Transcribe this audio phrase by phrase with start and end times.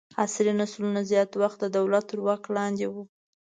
[0.21, 3.03] عصري نسلونه زیات وخت د دولت تر واک لاندې وو.